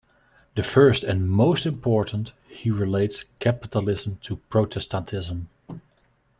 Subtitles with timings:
[0.55, 5.49] The first and most important, he relates capitalism to Protestantism.